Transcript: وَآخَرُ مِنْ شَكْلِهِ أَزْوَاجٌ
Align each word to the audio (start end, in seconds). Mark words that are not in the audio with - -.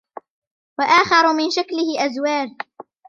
وَآخَرُ 0.79 1.33
مِنْ 1.33 1.49
شَكْلِهِ 1.49 2.05
أَزْوَاجٌ 2.05 2.49